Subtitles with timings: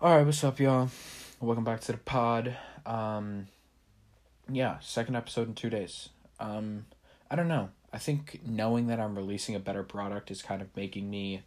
[0.00, 0.90] All right, what's up, y'all?
[1.40, 2.56] Welcome back to the pod.
[2.84, 3.46] Um,
[4.50, 6.08] yeah, second episode in two days.
[6.40, 6.86] Um,
[7.30, 7.70] I don't know.
[7.92, 11.42] I think knowing that I'm releasing a better product is kind of making me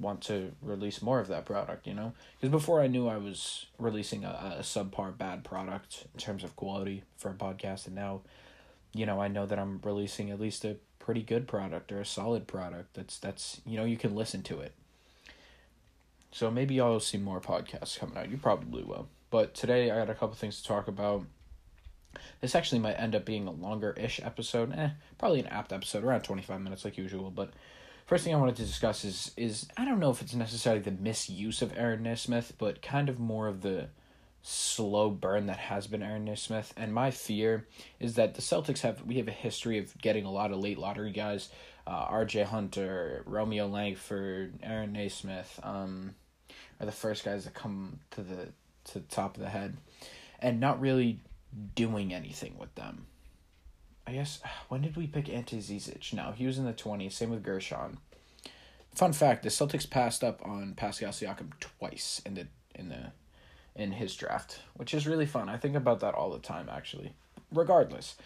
[0.00, 2.14] want to release more of that product, you know?
[2.40, 6.56] Because before I knew I was releasing a, a subpar bad product in terms of
[6.56, 8.22] quality for a podcast, and now,
[8.94, 12.06] you know, I know that I'm releasing at least a pretty good product or a
[12.06, 14.72] solid product that's that's you know you can listen to it
[16.36, 18.30] so maybe y'all will see more podcasts coming out.
[18.30, 19.08] You probably will.
[19.30, 21.24] But today I got a couple things to talk about.
[22.42, 24.74] This actually might end up being a longer ish episode.
[24.76, 27.30] Eh, probably an apt episode, around 25 minutes like usual.
[27.30, 27.54] But
[28.04, 30.90] first thing I wanted to discuss is is I don't know if it's necessarily the
[30.90, 33.88] misuse of Aaron Nesmith, but kind of more of the
[34.42, 36.74] slow burn that has been Aaron Nesmith.
[36.76, 37.66] And my fear
[37.98, 40.76] is that the Celtics have we have a history of getting a lot of late
[40.76, 41.48] lottery guys.
[41.86, 42.42] Uh, R.J.
[42.42, 46.16] Hunter, Romeo Langford, Aaron Nesmith, um,
[46.80, 48.48] are the first guys that come to the
[48.84, 49.76] to the top of the head,
[50.40, 51.20] and not really
[51.74, 53.06] doing anything with them.
[54.06, 56.12] I guess when did we pick Ante Zizic?
[56.12, 57.14] No, he was in the twenties.
[57.14, 57.96] Same with Guerschon.
[58.94, 63.12] Fun fact: the Celtics passed up on Pascal Siakam twice in the in the
[63.74, 65.48] in his draft, which is really fun.
[65.48, 67.12] I think about that all the time, actually.
[67.52, 68.16] Regardless,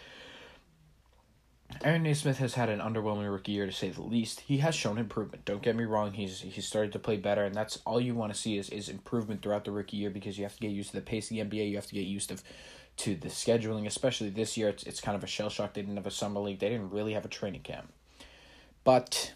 [1.82, 4.40] Aaron Nesmith has had an underwhelming rookie year to say the least.
[4.40, 5.44] He has shown improvement.
[5.44, 6.12] Don't get me wrong.
[6.12, 8.88] He's he's started to play better, and that's all you want to see is is
[8.88, 11.36] improvement throughout the rookie year because you have to get used to the pace of
[11.36, 11.70] the NBA.
[11.70, 12.36] You have to get used to
[12.98, 14.68] to the scheduling, especially this year.
[14.68, 15.72] It's it's kind of a shell shock.
[15.72, 16.58] They didn't have a summer league.
[16.58, 17.92] They didn't really have a training camp,
[18.84, 19.32] but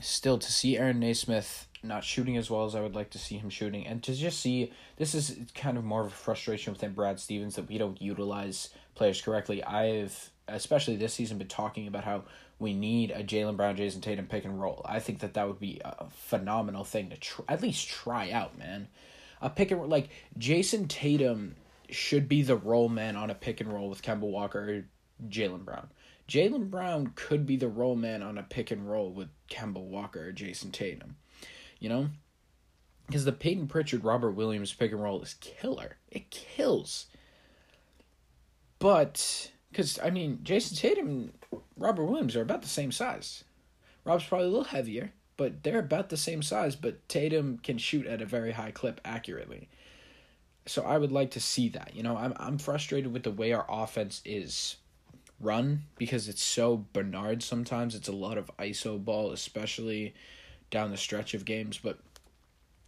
[0.00, 3.36] still to see Aaron Nesmith not shooting as well as I would like to see
[3.36, 6.92] him shooting, and to just see this is kind of more of a frustration within
[6.92, 9.62] Brad Stevens that we don't utilize players correctly.
[9.64, 12.24] I've especially this season, been talking about how
[12.58, 14.84] we need a Jaylen Brown, Jayson Tatum pick and roll.
[14.84, 18.58] I think that that would be a phenomenal thing to tr- at least try out,
[18.58, 18.88] man.
[19.40, 21.56] A pick and like Jayson Tatum
[21.88, 24.84] should be the roll man on a pick and roll with Kemba Walker or
[25.28, 25.88] Jaylen Brown.
[26.28, 30.28] Jaylen Brown could be the roll man on a pick and roll with Kemba Walker
[30.28, 31.16] or Jayson Tatum.
[31.80, 32.08] You know?
[33.06, 35.96] Because the Payton Pritchard Robert Williams pick and roll is killer.
[36.10, 37.06] It kills.
[38.78, 41.32] But because, I mean, Jayson Tatum and
[41.76, 43.44] Robert Williams are about the same size.
[44.04, 48.06] Rob's probably a little heavier, but they're about the same size, but Tatum can shoot
[48.06, 49.68] at a very high clip accurately.
[50.66, 51.92] So I would like to see that.
[51.94, 54.76] You know, I'm I'm frustrated with the way our offense is
[55.40, 57.94] run because it's so Bernard sometimes.
[57.94, 60.14] It's a lot of ISO ball, especially
[60.70, 61.98] down the stretch of games, but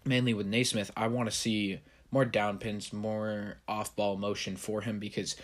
[0.04, 4.82] mainly with Nesmith, I want to see more down pins, more off ball motion for
[4.82, 5.36] him because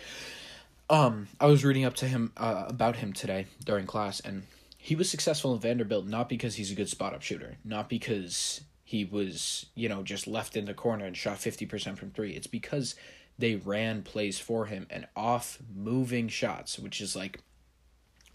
[0.89, 4.43] um, I was reading up to him uh, about him today during class, and
[4.77, 8.61] he was successful in Vanderbilt not because he's a good spot up shooter, not because
[8.83, 12.31] he was you know just left in the corner and shot fifty percent from three.
[12.31, 12.95] It's because
[13.37, 17.39] they ran plays for him and off moving shots, which is like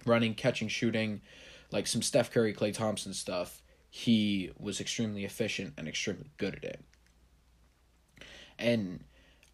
[0.06, 1.20] running, catching, shooting,
[1.70, 3.62] like some Steph Curry, Klay Thompson stuff.
[3.90, 6.84] He was extremely efficient and extremely good at it.
[8.58, 9.04] And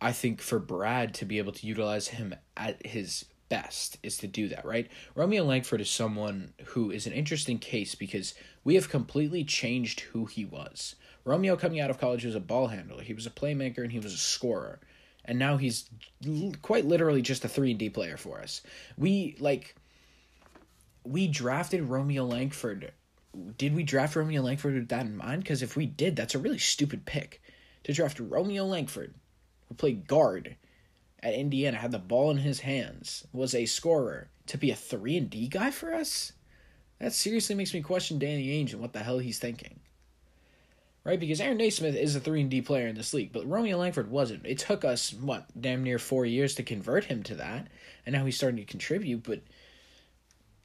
[0.00, 4.26] I think for Brad to be able to utilize him at his best is to
[4.26, 4.88] do that, right?
[5.14, 8.34] Romeo Langford is someone who is an interesting case because
[8.64, 10.94] we have completely changed who he was.
[11.24, 13.98] Romeo coming out of college was a ball handler, he was a playmaker, and he
[13.98, 14.80] was a scorer.
[15.26, 15.90] And now he's
[16.62, 18.62] quite literally just a 3 and D player for us.
[18.96, 19.76] We like
[21.04, 22.92] we drafted Romeo Langford.
[23.58, 25.42] Did we draft Romeo Langford with that in mind?
[25.42, 27.42] Because if we did, that's a really stupid pick
[27.84, 29.14] to draft Romeo Langford
[29.70, 30.56] who played guard
[31.22, 35.16] at Indiana, had the ball in his hands, was a scorer, to be a 3
[35.16, 36.32] and D guy for us?
[36.98, 39.78] That seriously makes me question Danny Ainge and what the hell he's thinking.
[41.04, 41.20] Right?
[41.20, 44.10] Because Aaron Nesmith is a 3 and D player in this league, but Romeo Langford
[44.10, 44.44] wasn't.
[44.44, 47.68] It took us, what, damn near four years to convert him to that,
[48.04, 49.40] and now he's starting to contribute, but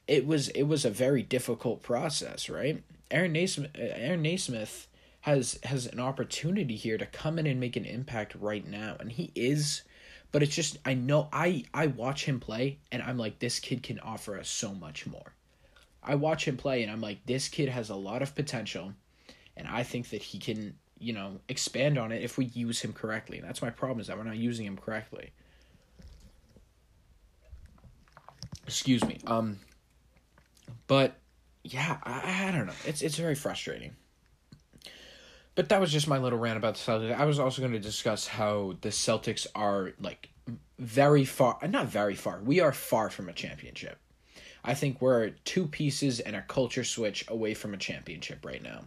[0.08, 2.82] it was it was a very difficult process, right?
[3.10, 4.88] Aaron Nesmith, uh, Aaron Nesmith
[5.26, 9.10] has has an opportunity here to come in and make an impact right now and
[9.10, 9.82] he is
[10.30, 13.82] but it's just I know I I watch him play and I'm like this kid
[13.82, 15.32] can offer us so much more.
[16.00, 18.92] I watch him play and I'm like this kid has a lot of potential
[19.56, 22.92] and I think that he can, you know, expand on it if we use him
[22.92, 23.38] correctly.
[23.38, 25.30] And that's my problem is that we're not using him correctly.
[28.64, 29.18] Excuse me.
[29.26, 29.58] Um
[30.86, 31.16] but
[31.64, 32.74] yeah, I, I don't know.
[32.84, 33.96] It's it's very frustrating.
[35.56, 37.18] But that was just my little rant about the Celtics.
[37.18, 40.28] I was also going to discuss how the Celtics are like
[40.78, 42.40] very far, not very far.
[42.40, 43.98] We are far from a championship.
[44.62, 48.84] I think we're two pieces and a culture switch away from a championship right now.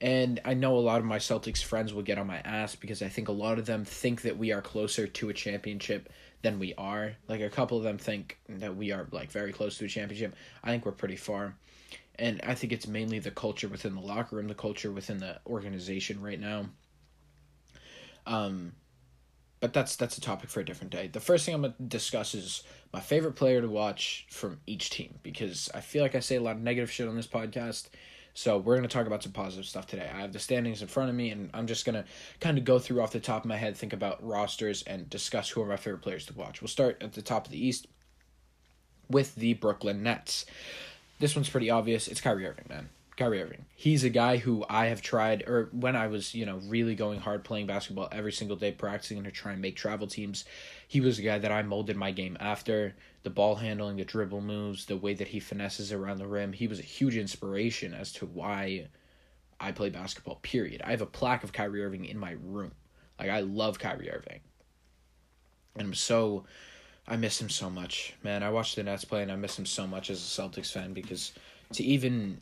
[0.00, 3.02] And I know a lot of my Celtics friends will get on my ass because
[3.02, 6.10] I think a lot of them think that we are closer to a championship
[6.42, 7.12] than we are.
[7.28, 10.34] Like a couple of them think that we are like very close to a championship.
[10.64, 11.54] I think we're pretty far.
[12.18, 15.40] And I think it's mainly the culture within the locker room, the culture within the
[15.46, 16.66] organization right now.
[18.26, 18.72] Um
[19.60, 21.08] but that's that's a topic for a different day.
[21.08, 22.62] The first thing I'm gonna discuss is
[22.92, 26.40] my favorite player to watch from each team because I feel like I say a
[26.40, 27.88] lot of negative shit on this podcast.
[28.32, 30.10] So we're gonna talk about some positive stuff today.
[30.12, 32.06] I have the standings in front of me, and I'm just gonna
[32.40, 35.50] kind of go through off the top of my head, think about rosters, and discuss
[35.50, 36.62] who are my favorite players to watch.
[36.62, 37.86] We'll start at the top of the East
[39.10, 40.46] with the Brooklyn Nets.
[41.20, 42.08] This one's pretty obvious.
[42.08, 42.88] It's Kyrie Irving, man.
[43.14, 43.66] Kyrie Irving.
[43.74, 47.20] He's a guy who I have tried, or when I was, you know, really going
[47.20, 50.46] hard playing basketball every single day, practicing to try and make travel teams,
[50.88, 52.96] he was a guy that I molded my game after.
[53.22, 56.54] The ball handling, the dribble moves, the way that he finesses around the rim.
[56.54, 58.88] He was a huge inspiration as to why
[59.60, 60.80] I play basketball, period.
[60.82, 62.72] I have a plaque of Kyrie Irving in my room.
[63.18, 64.40] Like, I love Kyrie Irving.
[65.76, 66.46] And I'm so.
[67.10, 68.44] I miss him so much, man.
[68.44, 70.92] I watched the Nets play and I miss him so much as a Celtics fan
[70.92, 71.32] because
[71.72, 72.40] to even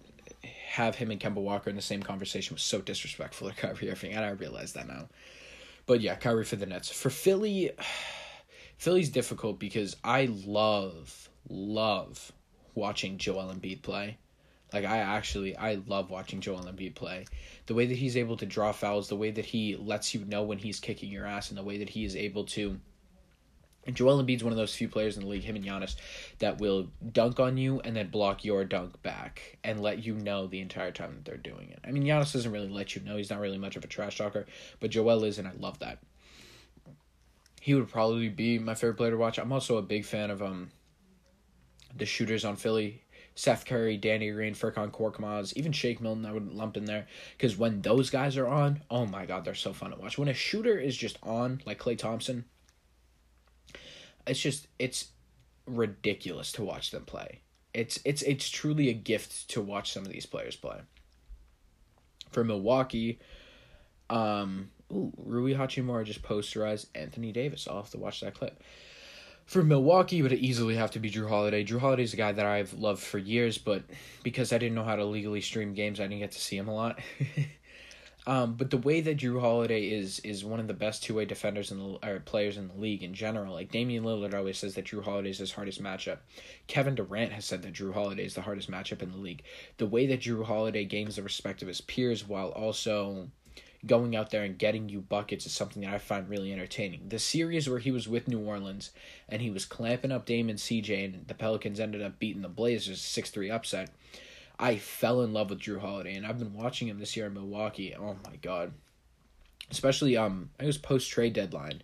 [0.66, 4.12] have him and Kemba Walker in the same conversation was so disrespectful to Kyrie Irving,
[4.12, 5.08] and I realize that now.
[5.86, 6.90] But yeah, Kyrie for the Nets.
[6.90, 7.70] For Philly,
[8.76, 12.30] Philly's difficult because I love, love
[12.74, 14.18] watching Joel Embiid play.
[14.70, 17.24] Like I actually I love watching Joel Embiid play.
[17.64, 20.42] The way that he's able to draw fouls, the way that he lets you know
[20.42, 22.78] when he's kicking your ass, and the way that he is able to
[23.88, 25.96] and Joel Embiid's one of those few players in the league, him and Giannis,
[26.40, 30.46] that will dunk on you and then block your dunk back and let you know
[30.46, 31.80] the entire time that they're doing it.
[31.86, 33.16] I mean, Giannis doesn't really let you know.
[33.16, 34.44] He's not really much of a trash talker,
[34.78, 36.00] but Joel is, and I love that.
[37.62, 39.38] He would probably be my favorite player to watch.
[39.38, 40.70] I'm also a big fan of um
[41.96, 43.02] the shooters on Philly.
[43.34, 47.06] Seth Curry, Danny Green, Furkan Korkmaz, even Shake Milton, I would lump in there.
[47.36, 50.18] Because when those guys are on, oh my God, they're so fun to watch.
[50.18, 52.44] When a shooter is just on, like Klay Thompson,
[54.28, 55.08] it's just it's
[55.66, 57.40] ridiculous to watch them play.
[57.74, 60.80] It's it's it's truly a gift to watch some of these players play.
[62.30, 63.18] For Milwaukee,
[64.10, 67.66] um, ooh, Rui Hachimura just posterized Anthony Davis.
[67.68, 68.62] I'll have to watch that clip.
[69.46, 71.64] For Milwaukee, would it easily have to be Jrue Holiday.
[71.64, 73.82] Jrue Holiday is a guy that I've loved for years, but
[74.22, 76.68] because I didn't know how to legally stream games, I didn't get to see him
[76.68, 76.98] a lot.
[78.28, 81.24] Um, but the way that Jrue Holiday is is one of the best two way
[81.24, 83.54] defenders in the players in the league in general.
[83.54, 86.18] Like Damian Lillard always says that Jrue Holiday is his hardest matchup.
[86.66, 89.44] Kevin Durant has said that Jrue Holiday is the hardest matchup in the league.
[89.78, 93.30] The way that Jrue Holiday gains the respect of his peers while also
[93.86, 97.08] going out there and getting you buckets is something that I find really entertaining.
[97.08, 98.90] The series where he was with New Orleans
[99.26, 103.00] and he was clamping up Damon CJ and the Pelicans ended up beating the Blazers
[103.00, 103.88] 6 3 upset
[104.58, 107.34] I fell in love with Jrue Holiday, and I've been watching him this year in
[107.34, 107.94] Milwaukee.
[107.98, 108.72] Oh my god!
[109.70, 111.82] Especially um, it was post trade deadline.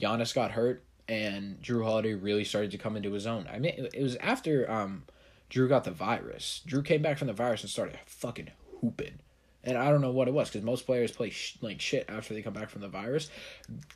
[0.00, 3.48] Giannis got hurt, and Jrue Holiday really started to come into his own.
[3.52, 5.04] I mean, it was after um,
[5.50, 6.62] Jrue got the virus.
[6.66, 8.50] Jrue came back from the virus and started fucking
[8.80, 9.20] hooping.
[9.64, 12.32] And I don't know what it was because most players play sh- like shit after
[12.32, 13.28] they come back from the virus.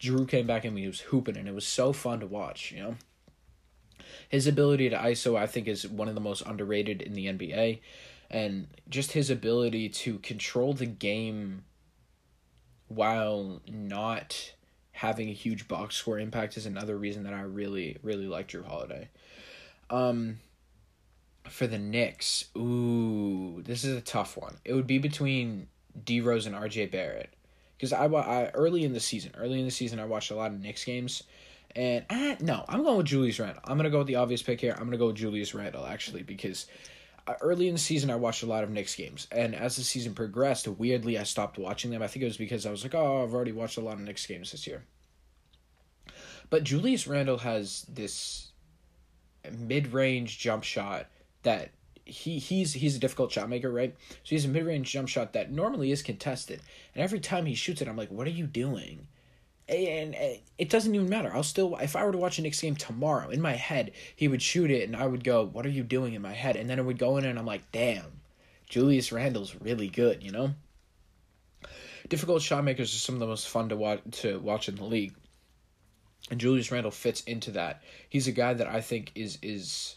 [0.01, 2.73] Jrue came back and he was hooping, and it was so fun to watch.
[2.73, 2.95] You know,
[4.29, 7.81] his ability to ISO I think is one of the most underrated in the NBA
[8.33, 11.65] and just his ability to control the game
[12.89, 14.53] while not
[14.93, 18.65] having a huge box score impact is another reason that I really really like Jrue
[18.67, 19.09] Holiday.
[19.91, 20.39] Um
[21.49, 24.57] for the Knicks, ooh, this is a tough one.
[24.65, 25.69] It would be between
[26.05, 27.31] D Rose and RJ Barrett.
[27.77, 30.53] Because I, I early in the season, early in the season, I watched a lot
[30.53, 31.25] of Knicks games,
[31.75, 33.63] and ah, no, I'm going with Julius Randle.
[33.65, 34.73] I'm gonna go with the obvious pick here.
[34.79, 36.67] I'm gonna go with Julius Randle actually because
[37.41, 40.15] early in the season I watched a lot of Knicks games, and as the season
[40.15, 42.03] progressed, weirdly I stopped watching them.
[42.03, 44.01] I think it was because I was like, oh, I've already watched a lot of
[44.01, 44.85] Knicks games this year.
[46.51, 48.53] But Julius Randle has this
[49.59, 51.07] mid-range jump shot
[51.43, 51.71] that
[52.05, 53.95] he he's he's a difficult shot maker, right?
[54.11, 56.61] So he has a mid-range jump shot that normally is contested,
[56.95, 59.07] and every time he shoots it, I'm like, what are you doing?
[59.73, 61.33] And uh, it doesn't even matter.
[61.33, 64.29] I'll still, if I were to watch a Knicks game tomorrow, in my head, he
[64.29, 66.69] would shoot it, and I would go, "What are you doing?" in my head, and
[66.69, 68.21] then it would go in, and I'm like, "Damn,
[68.69, 70.55] Julius Randle's really good," you know.
[72.09, 74.85] Difficult shot makers are some of the most fun to watch to watch in the
[74.85, 75.15] league,
[76.31, 77.83] and Julius Randle fits into that.
[78.09, 79.97] He's a guy that I think is is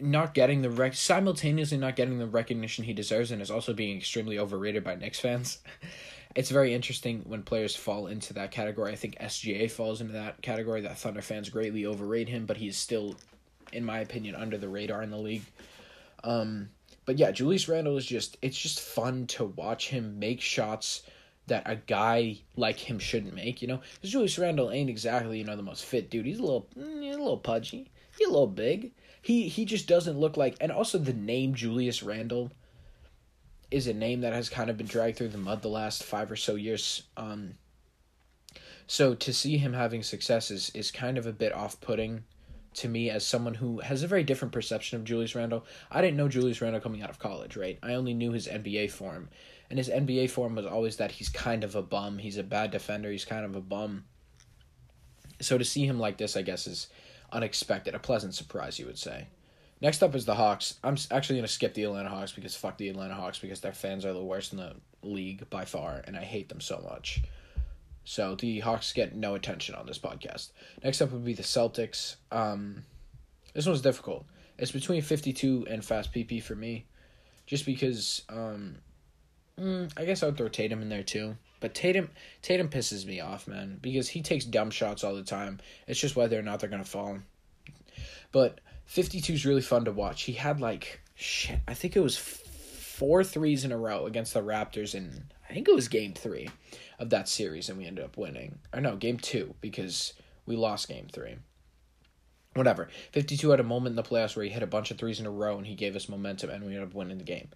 [0.00, 3.96] not getting the rec simultaneously not getting the recognition he deserves and is also being
[3.96, 5.58] extremely overrated by Knicks fans.
[6.34, 8.92] it's very interesting when players fall into that category.
[8.92, 10.80] I think SGA falls into that category.
[10.80, 13.16] That Thunder fans greatly overrate him, but he's still,
[13.72, 15.44] in my opinion, under the radar in the league.
[16.24, 16.70] Um,
[17.04, 21.02] but yeah, Julius Randle is just it's just fun to watch him make shots
[21.48, 23.80] that a guy like him shouldn't make, you know?
[23.94, 26.26] Because Julius Randle ain't exactly, you know, the most fit dude.
[26.26, 27.90] He's a little mm, he's a little pudgy.
[28.16, 28.92] He's a little big.
[29.20, 32.52] He he just doesn't look like and also the name Julius Randle
[33.72, 36.30] is a name that has kind of been dragged through the mud the last five
[36.30, 37.02] or so years.
[37.16, 37.54] Um
[38.86, 42.24] so to see him having success is, is kind of a bit off putting
[42.74, 45.64] to me as someone who has a very different perception of Julius Randle.
[45.90, 47.78] I didn't know Julius Randle coming out of college, right?
[47.82, 49.28] I only knew his NBA form.
[49.70, 52.18] And his NBA form was always that he's kind of a bum.
[52.18, 53.10] He's a bad defender.
[53.10, 54.04] He's kind of a bum.
[55.40, 56.88] So to see him like this, I guess, is
[57.30, 57.94] unexpected.
[57.94, 59.28] A pleasant surprise, you would say.
[59.82, 60.76] Next up is the Hawks.
[60.84, 63.72] I'm actually going to skip the Atlanta Hawks because fuck the Atlanta Hawks because their
[63.72, 67.20] fans are the worst in the league by far, and I hate them so much.
[68.04, 70.50] So the Hawks get no attention on this podcast.
[70.84, 72.14] Next up would be the Celtics.
[72.30, 72.84] Um,
[73.54, 74.24] this one's difficult.
[74.56, 76.86] It's between 52 and fast PP for me,
[77.46, 78.76] just because um,
[79.58, 81.36] mm, I guess I would throw Tatum in there too.
[81.58, 82.08] But Tatum
[82.40, 85.58] Tatum pisses me off, man, because he takes dumb shots all the time.
[85.88, 87.18] It's just whether or not they're gonna fall.
[88.30, 88.60] But
[88.92, 90.24] 52 is really fun to watch.
[90.24, 91.60] He had like shit.
[91.66, 95.66] I think it was four threes in a row against the Raptors in I think
[95.66, 96.50] it was game three
[96.98, 98.58] of that series, and we ended up winning.
[98.70, 100.12] Or no, game two because
[100.44, 101.36] we lost game three.
[102.52, 102.90] Whatever.
[103.12, 105.24] 52 had a moment in the playoffs where he hit a bunch of threes in
[105.24, 107.48] a row and he gave us momentum and we ended up winning the game.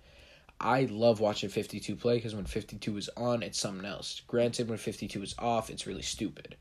[0.59, 4.23] I love watching 52 play because when 52 is on, it's something else.
[4.26, 6.57] Granted, when 52 is off, it's really stupid.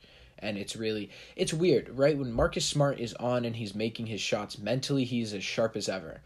[0.45, 2.17] And it's really, it's weird, right?
[2.17, 5.89] When Marcus Smart is on and he's making his shots, mentally he's as sharp as
[5.89, 6.21] ever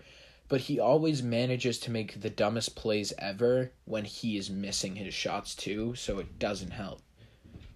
[0.50, 5.14] but he always manages to make the dumbest plays ever when he is missing his
[5.14, 7.02] shots too, so it doesn't help.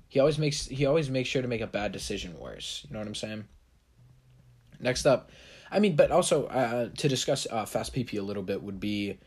[0.09, 2.85] He always makes he always makes sure to make a bad decision worse.
[2.85, 3.45] You know what I'm saying?
[4.79, 5.31] Next up,
[5.71, 9.19] I mean, but also uh, to discuss uh, fast PP a little bit would be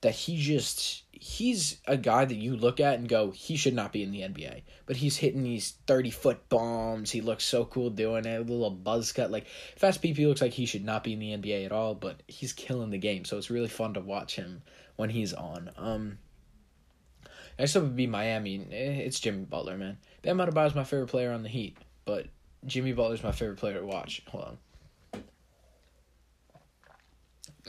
[0.00, 3.92] that he just he's a guy that you look at and go he should not
[3.92, 7.10] be in the NBA but he's hitting these 30 foot bombs.
[7.10, 8.38] He looks so cool doing it.
[8.38, 9.30] A little buzz cut.
[9.30, 9.46] Like
[9.76, 12.54] fast PP looks like he should not be in the NBA at all but he's
[12.54, 13.26] killing the game.
[13.26, 14.62] So it's really fun to watch him
[14.96, 15.70] when he's on.
[15.76, 16.18] Um
[17.58, 18.66] next up would be Miami.
[18.72, 19.98] Eh, it's Jimmy Butler man.
[20.22, 22.28] Bam Adebayo is my favorite player on the Heat but
[22.64, 24.22] Jimmy Butler is my favorite player to watch.
[24.28, 24.56] Hold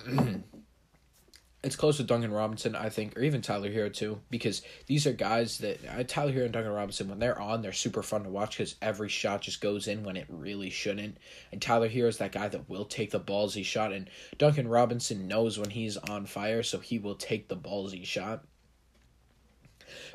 [0.07, 0.43] on
[1.63, 5.13] it's close to Duncan Robinson, I think, or even Tyler Herro too, because these are
[5.13, 8.29] guys that uh, Tyler Herro and Duncan Robinson, when they're on, they're super fun to
[8.29, 11.17] watch because every shot just goes in when it really shouldn't.
[11.51, 15.27] And Tyler Herro is that guy that will take the ballsy shot, and Duncan Robinson
[15.27, 18.43] knows when he's on fire, so he will take the ballsy shot.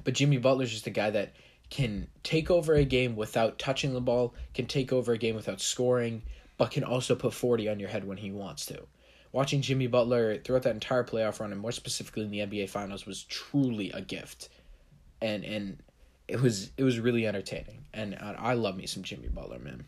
[0.03, 1.35] But Jimmy Butler's just a guy that
[1.71, 5.61] can take over a game without touching the ball, can take over a game without
[5.61, 6.23] scoring,
[6.57, 8.83] but can also put 40 on your head when he wants to
[9.37, 13.05] watching Jimmy Butler throughout that entire playoff run, and more specifically in the NBA Finals,
[13.05, 14.49] was truly a gift,
[15.21, 15.83] and and
[16.27, 19.85] it was it was really entertaining, and I, I love me some Jimmy Butler, man.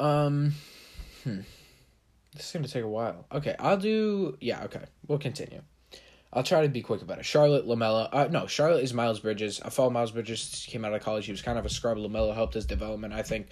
[0.00, 0.54] Um,
[1.22, 1.40] hmm.
[2.34, 3.24] This is gonna take a while.
[3.30, 4.36] Okay, I'll do.
[4.40, 5.62] Yeah, okay, we'll continue.
[6.32, 7.24] I'll try to be quick about it.
[7.24, 8.08] Charlotte LaMelo.
[8.12, 9.60] Uh, no, Charlotte is Miles Bridges.
[9.64, 10.64] I follow Miles Bridges.
[10.64, 11.26] He came out of college.
[11.26, 11.98] He was kind of a scrub.
[11.98, 13.48] LaMelo helped his development, I think,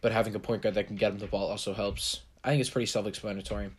[0.00, 2.20] but having a point guard that can get him the ball also helps.
[2.46, 3.70] I think it's pretty self explanatory.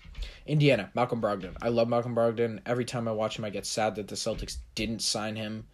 [0.45, 1.55] Indiana, Malcolm Brogdon.
[1.61, 2.59] I love Malcolm Brogdon.
[2.65, 5.65] Every time I watch him, I get sad that the Celtics didn't sign him.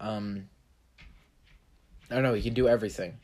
[0.00, 0.48] Um,
[2.10, 2.34] I don't know.
[2.34, 3.20] He can do everything.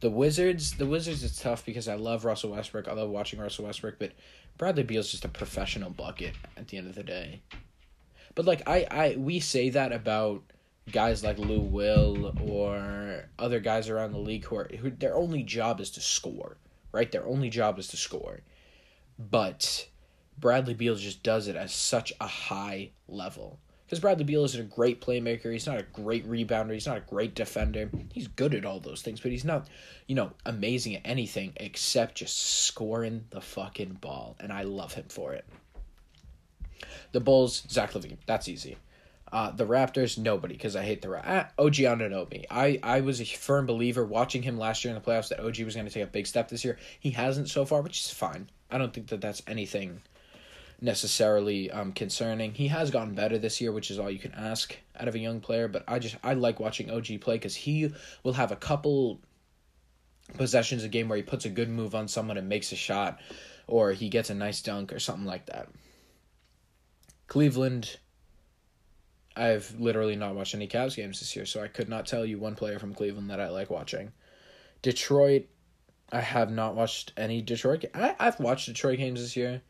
[0.00, 2.88] The Wizards, the Wizards is tough because I love Russell Westbrook.
[2.88, 4.10] I love watching Russell Westbrook, but
[4.58, 7.40] Bradley Beal's just a professional bucket at the end of the day.
[8.34, 10.42] But like I, I we say that about
[10.90, 15.44] guys like Lou Will or other guys around the league who are who their only
[15.44, 16.56] job is to score
[16.94, 17.10] right?
[17.10, 18.40] Their only job is to score.
[19.18, 19.88] But
[20.38, 23.58] Bradley Beal just does it at such a high level.
[23.84, 25.52] Because Bradley Beal isn't a great playmaker.
[25.52, 26.72] He's not a great rebounder.
[26.72, 27.90] He's not a great defender.
[28.12, 29.68] He's good at all those things, but he's not,
[30.06, 34.36] you know, amazing at anything except just scoring the fucking ball.
[34.40, 35.44] And I love him for it.
[37.12, 38.18] The Bulls, Zach LaVine.
[38.26, 38.76] That's easy.
[39.34, 41.24] Uh, the Raptors, nobody, because I hate the Raptors.
[41.26, 42.44] Ah, OG Anunoby.
[42.52, 45.58] I, I was a firm believer watching him last year in the playoffs that OG
[45.62, 46.78] was going to take a big step this year.
[47.00, 48.48] He hasn't so far, which is fine.
[48.70, 50.02] I don't think that that's anything
[50.80, 52.54] necessarily um, concerning.
[52.54, 55.18] He has gotten better this year, which is all you can ask out of a
[55.18, 55.66] young player.
[55.66, 59.18] But I just I like watching OG play because he will have a couple
[60.34, 63.18] possessions a game where he puts a good move on someone and makes a shot,
[63.66, 65.68] or he gets a nice dunk or something like that.
[67.26, 67.96] Cleveland
[69.36, 72.38] I've literally not watched any Cavs games this year, so I could not tell you
[72.38, 74.12] one player from Cleveland that I like watching.
[74.82, 75.46] Detroit,
[76.12, 77.86] I have not watched any Detroit.
[77.94, 79.62] I I've watched Detroit games this year.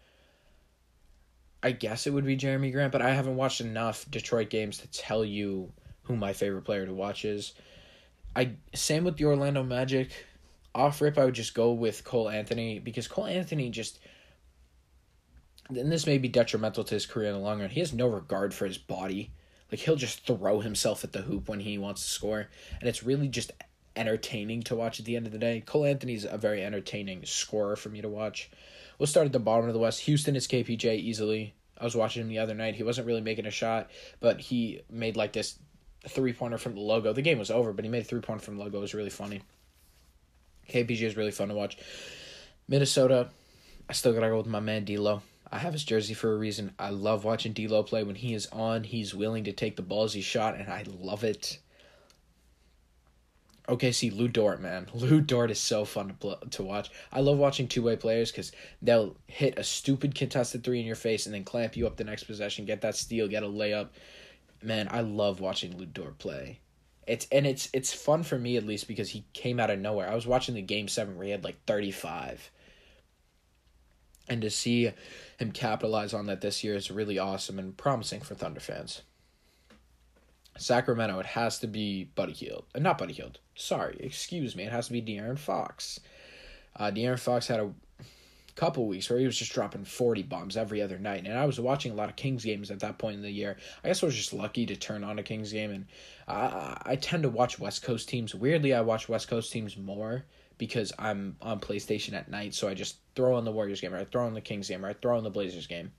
[1.63, 4.87] I guess it would be Jerami Grant, but I haven't watched enough Detroit games to
[4.89, 7.55] tell you who my favorite player to watch is.
[8.37, 10.11] I same with the Orlando Magic.
[10.75, 13.99] Off rip, I would just go with Cole Anthony because Cole Anthony just.
[15.71, 17.71] And this may be detrimental to his career in the long run.
[17.71, 19.33] He has no regard for his body.
[19.75, 22.47] Like he'll just throw himself at the hoop when he wants to score,
[22.79, 23.51] and it's really just
[23.97, 25.65] entertaining to watch at the end of the day.
[25.67, 28.53] Cole Anthony's a very entertaining scorer for me to watch.
[29.01, 30.03] We'll start at the bottom of the West.
[30.03, 31.55] Houston is KPJ easily.
[31.77, 32.77] I was watching him the other night.
[32.77, 33.91] He wasn't really making a shot,
[34.21, 35.59] but he made like this
[36.07, 37.13] three pointer from the logo.
[37.13, 38.79] The game was over, but he made a three pointer from the logo.
[38.79, 39.43] It was really funny.
[40.69, 41.79] KPJ is really fun to watch.
[42.69, 43.29] Minnesota,
[43.89, 45.23] I still gotta go with my man D'Lo.
[45.55, 46.73] I have his jersey for a reason.
[46.81, 48.03] I love watching D'Lo play.
[48.03, 51.23] When he is on, he's willing to take the balls he shot, and I love
[51.23, 51.61] it.
[53.69, 54.89] OKC Lu Dort, man.
[54.95, 56.91] Lu Dort is so fun to pl- to watch.
[57.13, 58.51] I love watching two way players because
[58.83, 62.03] they'll hit a stupid contested three in your face and then clamp you up the
[62.03, 63.91] next possession, get that steal, get a layup.
[64.61, 66.59] Man, I love watching Lu Dort play.
[67.07, 70.11] It's and it's it's fun for me at least because he came out of nowhere.
[70.11, 72.51] I was watching the game seven where he had like thirty five.
[74.29, 74.91] And to see
[75.39, 79.03] him capitalize on that this year is really awesome and promising for Thunder fans.
[80.57, 82.65] Sacramento, it has to be Buddy Hield.
[82.75, 83.39] Uh, not Buddy Hield.
[83.55, 84.65] Sorry, excuse me.
[84.65, 86.01] It has to be De'Aaron Fox.
[86.77, 87.73] Uh, De'Aaron Fox had a
[88.55, 91.25] couple weeks where he was just dropping 40 bombs every other night.
[91.25, 93.57] And I was watching a lot of Kings games at that point in the year.
[93.83, 95.73] I guess I was just lucky to turn on a Kings game.
[95.73, 95.87] And
[96.29, 98.35] I, I tend to watch West Coast teams.
[98.35, 100.25] Weirdly, I watch West Coast teams more
[100.59, 102.55] because I'm on PlayStation at night.
[102.55, 104.85] So I just throw on the Warriors game or I throw on the Kings game
[104.85, 105.93] or I throw on the Blazers game.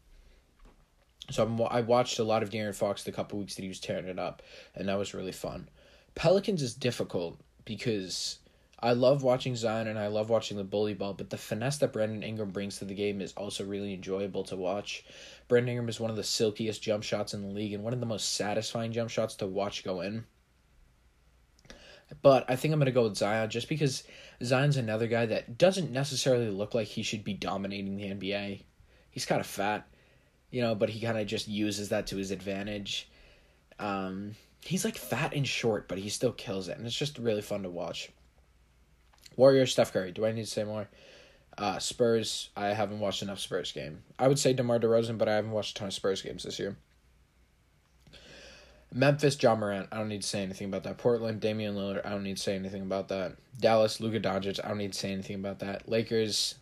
[1.31, 3.79] So I'm, I watched a lot of De'Aaron Fox the couple weeks that he was
[3.79, 4.43] tearing it up,
[4.75, 5.69] and that was really fun.
[6.13, 8.37] Pelicans is difficult because
[8.79, 11.93] I love watching Zion and I love watching the bully ball, but the finesse that
[11.93, 15.03] Brandon Ingram brings to the game is also really enjoyable to watch.
[15.47, 17.99] Brandon Ingram is one of the silkiest jump shots in the league and one of
[17.99, 20.25] the most satisfying jump shots to watch go in.
[22.21, 24.03] But I think I'm going to go with Zion just because
[24.43, 28.63] Zion's another guy that doesn't necessarily look like he should be dominating the NBA.
[29.09, 29.87] He's kind of fat
[30.55, 33.09] you know, but he kind of just uses that to his advantage.
[33.77, 37.41] Um, he's like fat and short, but he still kills it, and it's just really
[37.41, 38.09] fun to watch.
[39.35, 40.13] Warriors, Steph Curry.
[40.13, 40.87] Do I need to say more?
[41.57, 42.51] Uh, Spurs.
[42.55, 44.03] I haven't watched enough Spurs game.
[44.17, 46.57] I would say DeMar DeRozan, but I haven't watched a ton of Spurs games this
[46.57, 46.77] year.
[48.95, 49.89] Memphis, Ja Morant.
[49.91, 50.97] I don't need to say anything about that.
[50.97, 52.05] Portland, Damian Lillard.
[52.05, 53.35] I don't need to say anything about that.
[53.59, 54.63] Dallas, Luka Doncic.
[54.63, 55.89] I don't need to say anything about that.
[55.89, 56.55] Lakers,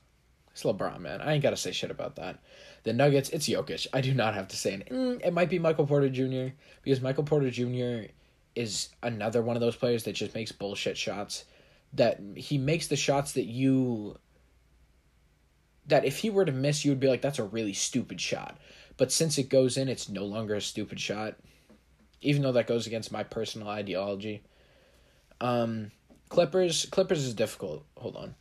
[0.52, 1.22] it's LeBron, man.
[1.22, 2.40] I ain't got to say shit about that.
[2.84, 3.86] The Nuggets, it's Jokic.
[3.94, 4.90] I do not have to say it.
[4.90, 6.56] Mm, it might be Michael Porter Jr.
[6.82, 8.10] because Michael Porter Jr.
[8.56, 11.46] is another one of those players that just makes bullshit shots.
[11.94, 14.18] That he makes the shots that you.
[15.86, 18.58] That if he were to miss, you would be like, that's a really stupid shot.
[18.98, 21.36] But since it goes in, it's no longer a stupid shot.
[22.24, 24.44] Even though that goes against my personal ideology.
[25.42, 25.92] Um,
[26.30, 27.86] Clippers, Clippers is difficult.
[27.98, 28.36] Hold on.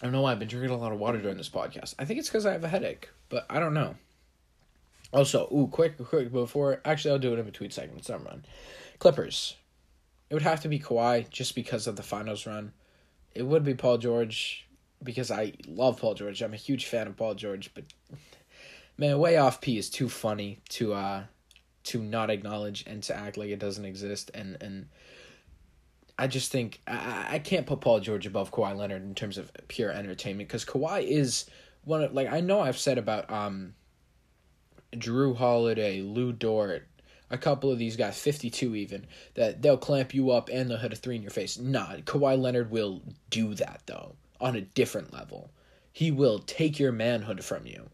[0.00, 1.94] I don't know why I've been drinking a lot of water during this podcast.
[1.98, 3.94] I think it's because I have a headache, but I don't know.
[5.12, 6.80] Also, ooh, quick, quick before.
[6.84, 8.08] Actually, I'll do it in between segments.
[8.08, 8.46] Never mind.
[8.98, 9.56] Clippers.
[10.28, 12.72] It would have to be Kawhi just because of the finals run.
[13.34, 14.68] It would be Paul George
[15.02, 16.42] because I love Paul George.
[16.42, 17.84] I'm a huge fan of Paul George, but
[18.96, 21.24] man, Playoff P is too funny to uh
[21.90, 24.86] to not acknowledge and to act like it doesn't exist and and
[26.16, 29.50] I just think I, I can't put Paul George above Kawhi Leonard in terms of
[29.68, 31.46] pure entertainment because Kawhi is
[31.84, 33.74] one of like I know I've said about um
[34.92, 36.86] Jrue Holiday, Lu Dort,
[37.30, 40.78] a couple of these guys, fifty two even, that they'll clamp you up and they'll
[40.78, 41.58] hit a three in your face.
[41.58, 45.50] Nah, Kawhi Leonard will do that though on a different level.
[45.92, 47.88] He will take your manhood from you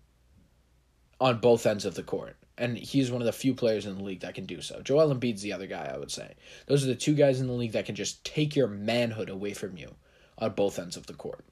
[1.20, 4.02] on both ends of the court and he's one of the few players in the
[4.02, 4.80] league that can do so.
[4.80, 6.34] Joel Embiid's the other guy, I would say.
[6.66, 9.52] Those are the two guys in the league that can just take your manhood away
[9.52, 9.94] from you
[10.38, 11.44] on both ends of the court.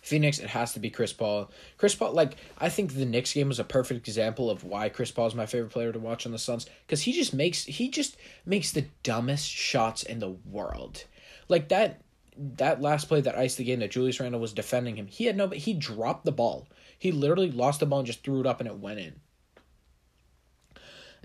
[0.00, 1.50] Phoenix, it has to be Chris Paul.
[1.76, 5.10] Chris Paul, like I think the Knicks game was a perfect example of why Chris
[5.10, 7.90] Paul is my favorite player to watch on the Suns because he just makes he
[7.90, 11.04] just makes the dumbest shots in the world.
[11.48, 12.00] Like that
[12.36, 15.36] that last play that iced the game that Julius Randle was defending him, he had
[15.36, 16.68] no, he dropped the ball.
[16.98, 19.20] He literally lost the ball and just threw it up and it went in.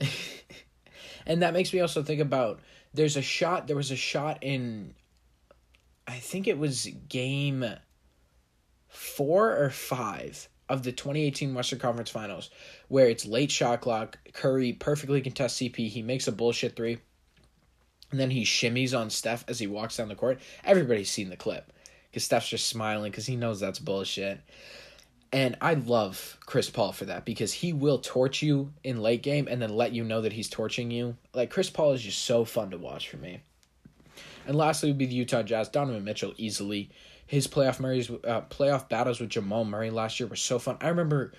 [1.25, 2.59] and that makes me also think about
[2.93, 4.93] there's a shot there was a shot in
[6.07, 7.65] I think it was game
[8.89, 12.49] 4 or 5 of the 2018 Western Conference Finals
[12.87, 16.97] where it's late shot clock Curry perfectly contests CP he makes a bullshit 3
[18.11, 20.41] and then he shimmies on Steph as he walks down the court.
[20.65, 21.71] Everybody's seen the clip
[22.13, 24.41] cuz Steph's just smiling cuz he knows that's bullshit
[25.33, 29.47] And I love Chris Paul for that because he will torch you in late game
[29.49, 31.15] and then let you know that he's torching you.
[31.33, 33.41] Like Chris Paul is just so fun to watch for me.
[34.45, 35.69] And lastly would be the Utah Jazz.
[35.69, 36.89] Donovan Mitchell easily.
[37.27, 40.77] His playoff Murray's uh, playoff battles with Jamal Murray last year were so fun.
[40.81, 41.31] I remember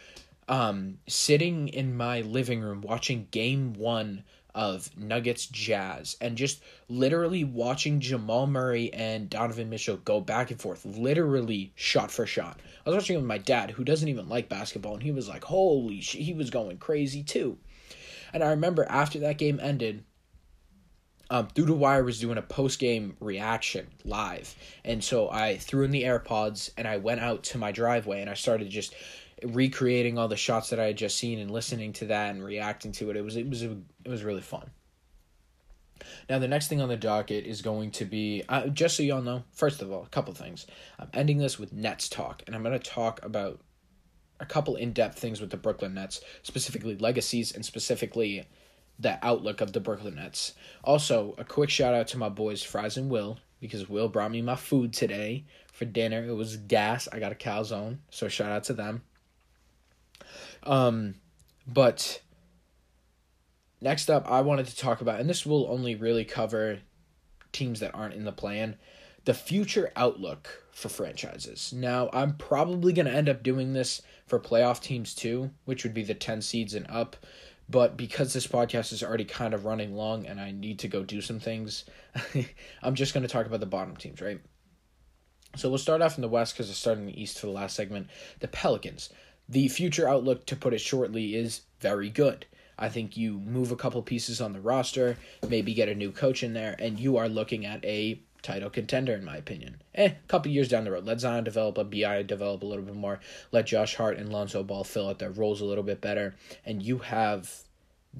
[0.48, 4.24] um, sitting in my living room watching Game One
[4.54, 10.60] of Nuggets Jazz and just literally watching Jamal Murray and Donovan Mitchell go back and
[10.60, 12.60] forth, literally shot for shot.
[12.84, 15.44] I was watching with my dad, who doesn't even like basketball, and he was like,
[15.44, 17.58] "Holy shit!" He was going crazy too.
[18.32, 20.04] And I remember after that game ended,
[21.30, 25.84] um, Through the Wire was doing a post game reaction live, and so I threw
[25.84, 28.94] in the AirPods and I went out to my driveway and I started just
[29.44, 32.92] recreating all the shots that I had just seen and listening to that and reacting
[32.92, 33.16] to it.
[33.16, 34.70] It was it was it was really fun.
[36.28, 39.22] Now the next thing on the docket is going to be uh, just so y'all
[39.22, 39.44] know.
[39.52, 40.66] First of all, a couple things.
[40.98, 43.60] I'm ending this with Nets talk, and I'm going to talk about
[44.40, 48.46] a couple in depth things with the Brooklyn Nets, specifically legacies and specifically
[48.98, 50.54] the outlook of the Brooklyn Nets.
[50.84, 54.42] Also, a quick shout out to my boys Fries and Will because Will brought me
[54.42, 56.24] my food today for dinner.
[56.24, 57.08] It was gas.
[57.12, 59.02] I got a calzone, so shout out to them.
[60.64, 61.16] Um,
[61.66, 62.20] but
[63.80, 66.78] next up, I wanted to talk about, and this will only really cover
[67.52, 68.76] teams that aren't in the plan,
[69.24, 71.72] the future outlook for franchises.
[71.72, 75.94] Now, I'm probably going to end up doing this for playoff teams too, which would
[75.94, 77.16] be the 10 seeds and up.
[77.68, 81.04] But because this podcast is already kind of running long and I need to go
[81.04, 81.84] do some things,
[82.82, 84.40] I'm just going to talk about the bottom teams, right?
[85.56, 87.52] So we'll start off in the West because I started in the East for the
[87.52, 88.08] last segment.
[88.40, 89.10] The Pelicans
[89.52, 92.46] the future outlook, to put it shortly, is very good.
[92.78, 96.42] I think you move a couple pieces on the roster, maybe get a new coach
[96.42, 99.82] in there, and you are looking at a title contender, in my opinion.
[99.94, 101.04] Eh, a couple years down the road.
[101.04, 103.20] Let Zion develop, let BI develop a little bit more.
[103.52, 106.34] Let Josh Hart and Lonzo Ball fill out their roles a little bit better,
[106.64, 107.54] and you have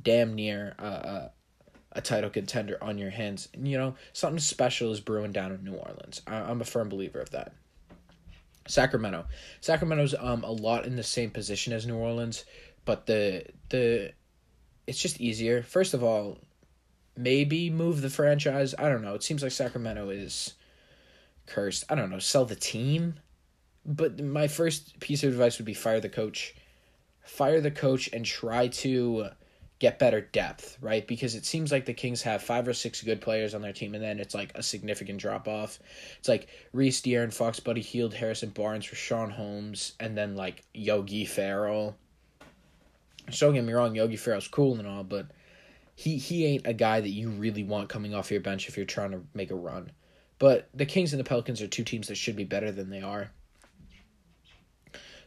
[0.01, 1.29] damn near uh, uh,
[1.92, 3.49] a title contender on your hands.
[3.55, 6.21] And, you know, something special is brewing down in New Orleans.
[6.27, 7.55] I- I'm a firm believer of that.
[8.66, 9.27] Sacramento.
[9.61, 12.44] Sacramento's um a lot in the same position as New Orleans,
[12.85, 14.12] but the the
[14.87, 15.62] it's just easier.
[15.62, 16.38] First of all,
[17.16, 18.75] maybe move the franchise.
[18.79, 19.14] I don't know.
[19.14, 20.55] It seems like Sacramento is
[21.46, 21.85] cursed.
[21.88, 22.18] I don't know.
[22.18, 23.14] Sell the team.
[23.85, 26.55] But my first piece of advice would be fire the coach.
[27.25, 29.29] Fire the coach and try to
[29.83, 31.09] get better depth, right?
[31.09, 33.97] Because it seems like the Kings have five or six good players on their team,
[33.97, 35.81] and then it's like a significant drop off.
[36.21, 41.25] It's like Reese, De'Aaron Fox, Buddy Hield, Harrison Barnes, Richaun Holmes, and then like Yogi
[41.25, 41.97] Ferrell.
[43.33, 45.27] So don't get me wrong, Yogi Ferrell's cool and all, but
[45.97, 48.87] he he ain't a guy that you really want coming off your bench if you're
[48.87, 49.90] trying to make a run.
[50.38, 53.03] But the Kings and the Pelicans are two teams that should be better than they
[53.03, 53.33] are.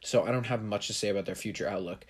[0.02, 2.06] So I don't have much to say about their future outlook.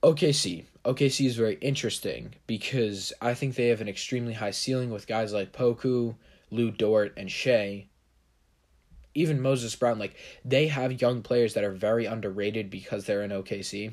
[0.00, 0.64] OKC.
[0.84, 5.32] OKC is very interesting because I think they have an extremely high ceiling with guys
[5.32, 6.14] like Poku,
[6.52, 7.86] Lu Dort, and Shai.
[9.14, 13.32] Even Moses Brown, like they have young players that are very underrated because they're in
[13.32, 13.92] OKC,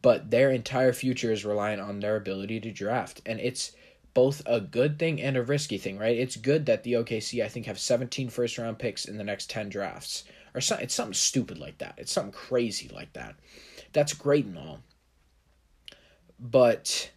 [0.00, 3.70] but their entire future is reliant on their ability to draft, and it's
[4.14, 6.18] both a good thing and a risky thing, right?
[6.18, 9.50] It's good that the OKC I think have 17 first round picks in the next
[9.50, 10.84] 10 drafts, or something.
[10.84, 11.94] It's something stupid like that.
[11.96, 13.36] It's something crazy like that.
[13.92, 14.80] That's great and all
[16.42, 17.10] but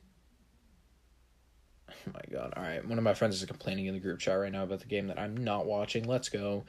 [1.90, 2.88] oh my god, all right.
[2.88, 5.08] One of my friends is complaining in the group chat right now about the game
[5.08, 6.06] that I'm not watching.
[6.06, 6.64] Let's go.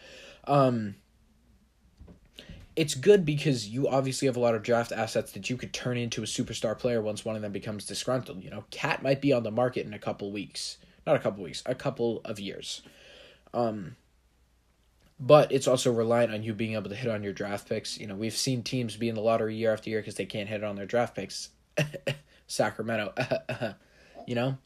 [0.44, 0.96] Um
[2.74, 5.96] it's good because you obviously have a lot of draft assets that you could turn
[5.96, 8.42] into a superstar player once one of them becomes disgruntled.
[8.42, 10.76] You know, KAT might be on the market in a couple weeks.
[11.06, 12.82] Not a couple weeks, a couple of years.
[13.52, 13.96] Um
[15.18, 17.98] but it's also reliant on you being able to hit on your draft picks.
[17.98, 20.48] You know, we've seen teams be in the lottery year after year because they can't
[20.48, 21.50] hit on their draft picks.
[22.46, 23.12] Sacramento,
[24.26, 24.58] you know.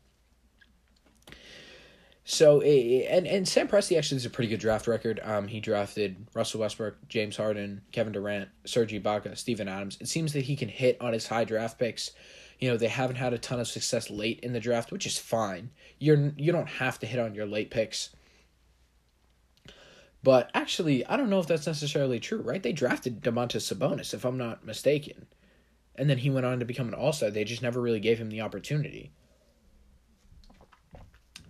[2.24, 5.20] So and and Sam Presti actually has a pretty good draft record.
[5.24, 9.98] Um, he drafted Russell Westbrook, James Harden, Kevin Durant, Serge Ibaka, Steven Adams.
[10.00, 12.12] It seems that he can hit on his high draft picks.
[12.60, 15.18] You know they haven't had a ton of success late in the draft, which is
[15.18, 15.70] fine.
[15.98, 18.10] You're you don't have to hit on your late picks.
[20.22, 22.62] But actually, I don't know if that's necessarily true, right?
[22.62, 25.26] They drafted Domantas Sabonis, if I'm not mistaken
[26.00, 27.30] and then he went on to become an all star.
[27.30, 29.12] They just never really gave him the opportunity.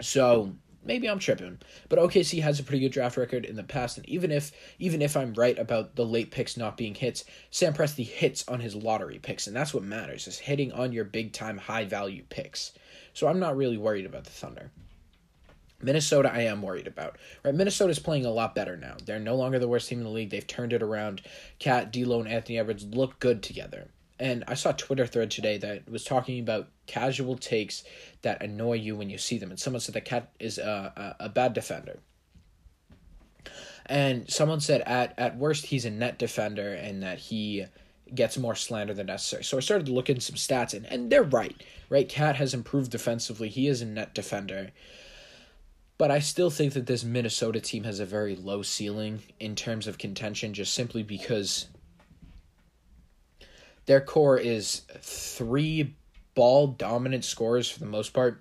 [0.03, 3.97] So maybe I'm tripping, but OKC has a pretty good draft record in the past,
[3.97, 7.73] and even if even if I'm right about the late picks not being hits, Sam
[7.73, 11.33] Presti hits on his lottery picks, and that's what matters is hitting on your big
[11.33, 12.73] time high value picks.
[13.13, 14.73] So I'm not really worried about the Thunder.
[15.81, 17.19] Minnesota, I am worried about.
[17.45, 18.97] Right, Minnesota's playing a lot better now.
[19.05, 20.31] They're no longer the worst team in the league.
[20.31, 21.23] They've turned it around.
[21.61, 23.91] KAT, D'Lo, and Anthony Edwards look good together.
[24.21, 27.83] And I saw a Twitter thread today that was talking about casual takes
[28.21, 29.51] that annoy you when you see them.
[29.51, 31.99] And someone said that KAT is a, a, a bad defender.
[33.87, 37.65] And someone said at at worst he's a net defender and that he
[38.15, 39.43] gets more slander than necessary.
[39.43, 41.57] So I started looking some stats and, and they're right.
[41.89, 42.09] Right?
[42.09, 43.49] KAT has improved defensively.
[43.49, 44.71] He is a net defender.
[45.97, 49.87] But I still think that this Minnesota team has a very low ceiling in terms
[49.87, 51.67] of contention just simply because
[53.91, 55.97] their core is three
[56.37, 58.41] ball dominant scorers for the most part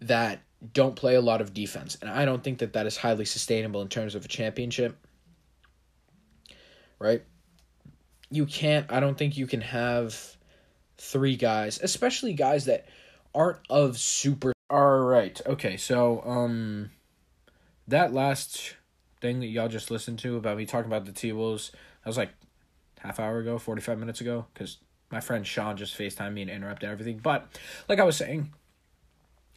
[0.00, 0.40] that
[0.72, 1.96] don't play a lot of defense.
[2.00, 4.96] And I don't think that that is highly sustainable in terms of a championship.
[6.98, 7.22] Right?
[8.30, 10.36] You can't, I don't think you can have
[10.98, 12.88] three guys, especially guys that
[13.32, 15.40] aren't of super all right.
[15.46, 15.76] Okay.
[15.76, 16.90] So, um,
[17.86, 18.74] that last
[19.20, 22.16] thing that y'all just listened to about me talking about the T Wolves, that was
[22.16, 22.30] like
[23.02, 24.78] half hour ago, forty five minutes ago, because
[25.10, 27.18] my friend Sean just Facetime me and interrupted everything.
[27.18, 27.46] But
[27.88, 28.52] like I was saying,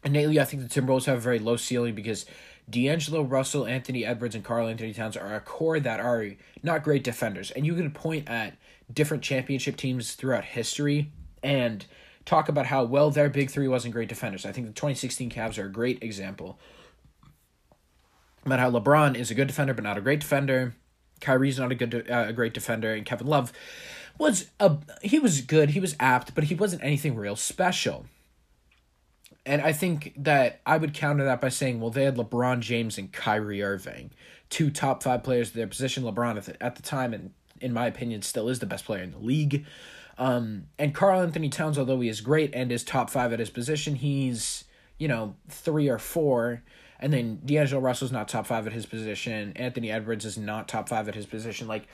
[0.03, 2.25] innately, I think the Timberwolves have a very low ceiling because
[2.69, 6.31] D'Angelo Russell, Anthony Edwards, and Karl-Anthony Towns are a core that are
[6.63, 8.57] not great defenders, and you can point at
[8.91, 11.85] different championship teams throughout history and
[12.25, 14.45] talk about how well their big three wasn't great defenders.
[14.45, 16.59] I think the 2016 Cavs are a great example.
[18.45, 20.75] About how LeBron is a good defender but not a great defender.
[21.21, 23.51] Kyrie's not a good, uh, a great defender, and Kevin Love
[24.17, 28.05] was a he was good, he was apt, but he wasn't anything real special.
[29.45, 32.97] And I think that I would counter that by saying, well, they had LeBron James
[32.97, 34.09] and Kyrie Irving,
[34.49, 36.03] two top five players in their position.
[36.03, 39.03] LeBron at the, at the time, and in my opinion, still is the best player
[39.03, 39.65] in the league.
[40.17, 43.95] Um, and Karl-Anthony Towns, although he is great and is top five at his position,
[43.95, 44.63] he's,
[44.97, 46.63] you know, three or four.
[46.99, 49.53] And then D'Angelo Russell's not top five at his position.
[49.55, 51.67] Anthony Edwards is not top five at his position.
[51.67, 51.87] Like,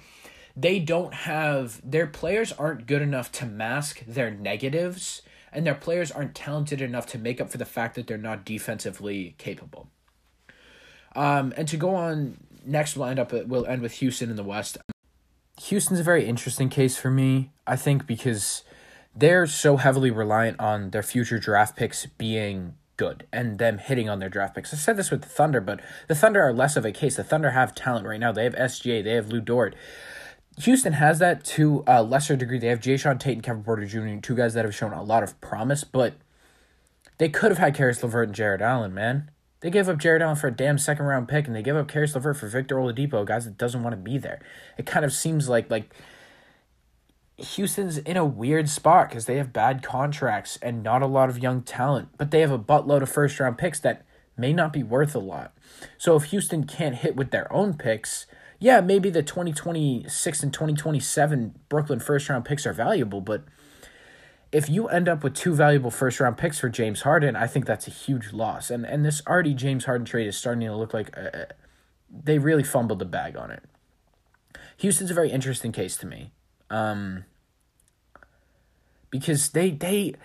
[0.56, 6.12] they don't have, their players aren't good enough to mask their negatives, and their players
[6.12, 9.90] aren't talented enough to make up for the fact that they're not defensively capable.
[11.16, 14.44] Um, and to go on, next we'll end up, we'll end with Houston in the
[14.44, 14.78] West.
[15.64, 18.64] Houston's a very interesting case for me, I think, because
[19.16, 24.20] they're so heavily reliant on their future draft picks being good and them hitting on
[24.20, 24.72] their draft picks.
[24.72, 27.16] I said this with the Thunder, but the Thunder are less of a case.
[27.16, 28.32] The Thunder have talent right now.
[28.32, 29.76] They have SGA, they have Lu Dort.
[30.60, 32.60] Houston has that to a lesser degree.
[32.60, 35.24] They have Jae'Sean Tate and Kevin Porter Jr., two guys that have shown a lot
[35.24, 36.14] of promise, but
[37.18, 39.32] they could have had Caris LeVert and Jarrett Allen, man.
[39.62, 41.88] They gave up Jarrett Allen for a damn second round pick, and they gave up
[41.88, 44.40] Caris LeVert for Victor Oladipo, guys that doesn't want to be there.
[44.78, 45.92] It kind of seems like like
[47.42, 51.40] Houston's in a weird spot because they have bad contracts and not a lot of
[51.40, 54.06] young talent, but they have a buttload of first round picks that
[54.38, 55.54] may not be worth a lot.
[55.98, 58.26] So if Houston can't hit with their own picks,
[58.60, 63.44] yeah, maybe the 2026 and 2027 Brooklyn first round picks are valuable, but
[64.52, 67.66] if you end up with two valuable first round picks for James Harden, I think
[67.66, 68.70] that's a huge loss.
[68.70, 71.48] And and this already James Harden trade is starting to look like a,
[72.10, 73.64] they really fumbled the bag on it.
[74.78, 76.32] Houston's a very interesting case to me.
[76.70, 77.26] Um,
[79.12, 80.16] because they they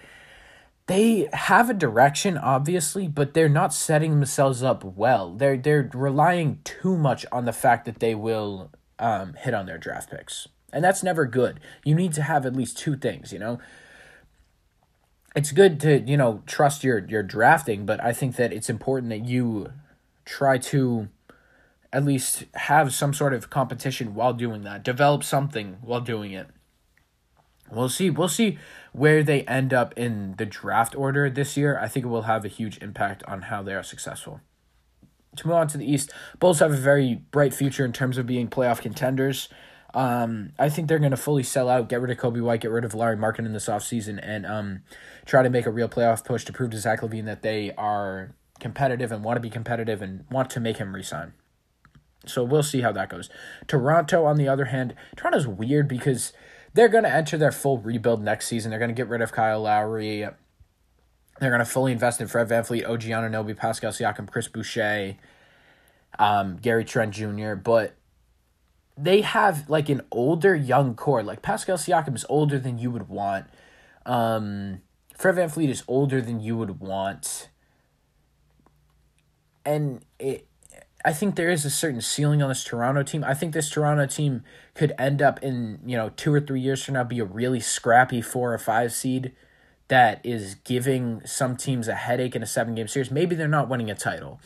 [0.86, 5.34] they have a direction obviously, but they're not setting themselves up well.
[5.34, 9.78] They're they're relying too much on the fact that they will um, hit on their
[9.78, 10.48] draft picks.
[10.72, 11.60] And that's never good.
[11.84, 13.58] You need to have at least two things, you know
[15.36, 19.10] it's good to you know trust your your drafting, but I think that it's important
[19.10, 19.70] that you
[20.24, 21.08] try to
[21.92, 24.82] at least have some sort of competition while doing that.
[24.82, 26.48] Develop something while doing it.
[27.70, 28.10] We'll see.
[28.10, 28.58] We'll see
[28.92, 31.78] where they end up in the draft order this year.
[31.78, 34.40] I think it will have a huge impact on how they are successful.
[35.36, 38.26] To move on to the East, Bulls have a very bright future in terms of
[38.26, 39.48] being playoff contenders.
[39.92, 42.70] Um, I think they're going to fully sell out, get rid of Coby White, get
[42.70, 44.82] rid of Lauri Markkanen in this offseason, and um,
[45.24, 48.34] try to make a real playoff push to prove to Zach LaVine that they are
[48.60, 51.32] competitive and want to be competitive and want to make him resign.
[52.26, 53.30] So we'll see how that goes.
[53.66, 56.32] Toronto, on the other hand, Toronto's weird because
[56.76, 58.70] they're going to enter their full rebuild next season.
[58.70, 60.28] They're going to get rid of Kyle Lowry.
[61.40, 65.16] They're going to fully invest in Fred VanVleet, OG Anunoby, Pascal Siakam, Chris Boucher,
[66.18, 67.94] um, Gary Trent Jr., but
[68.96, 71.22] they have like an older young core.
[71.22, 73.46] Like Pascal Siakam is older than you would want.
[74.04, 74.82] Um,
[75.16, 77.48] Fred VanVleet is older than you would want.
[79.64, 80.46] And it
[81.06, 83.22] I think there is a certain ceiling on this Toronto team.
[83.22, 84.42] I think this Toronto team
[84.74, 87.60] could end up in, you know, two or three years from now be a really
[87.60, 89.30] scrappy four or five seed
[89.86, 93.12] that is giving some teams a headache in a seven game series.
[93.12, 94.40] Maybe they're not winning a title,